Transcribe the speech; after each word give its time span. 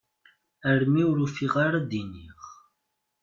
Armi 0.69 1.01
ur 1.11 1.17
ufiɣ 1.25 1.53
ara 1.65 1.79
d-iniɣ. 1.89 2.41